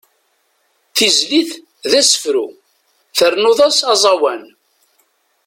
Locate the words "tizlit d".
0.95-1.91